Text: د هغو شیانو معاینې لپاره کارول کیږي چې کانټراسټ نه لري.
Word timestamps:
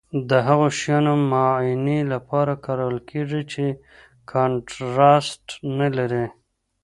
د 0.29 0.31
هغو 0.47 0.67
شیانو 0.79 1.13
معاینې 1.31 1.99
لپاره 2.13 2.53
کارول 2.65 2.97
کیږي 3.09 3.41
چې 3.51 3.65
کانټراسټ 4.31 5.45
نه 5.79 5.87
لري. 5.97 6.25